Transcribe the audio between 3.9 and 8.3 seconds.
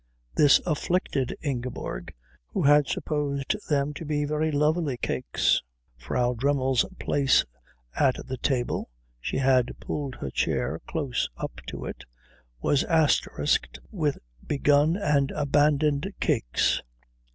to be very lovely cakes. Frau Dremmel's place at